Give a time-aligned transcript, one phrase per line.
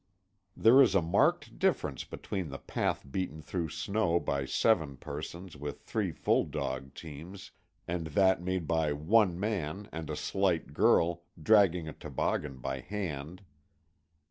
[0.57, 5.81] There is a marked difference between the path beaten through snow by seven persons with
[5.83, 7.51] three full dog teams,
[7.87, 13.43] and that made by one man and a slight girl, dragging a toboggan by hand.